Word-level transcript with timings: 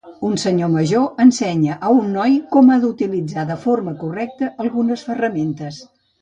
Un 0.27 0.37
senyor 0.43 0.69
major 0.75 1.11
ensenya 1.25 1.75
a 1.89 1.91
un 1.97 2.07
noi 2.15 2.39
com 2.55 2.71
ha 2.71 2.77
d'utilitzar 2.85 3.45
de 3.51 3.59
forma 3.67 3.95
correcta 4.05 4.51
algunes 4.67 5.05
ferramentes. 5.13 5.81